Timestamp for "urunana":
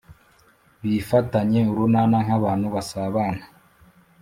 1.71-2.17